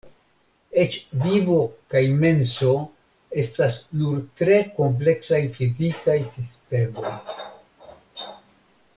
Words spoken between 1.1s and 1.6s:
vivo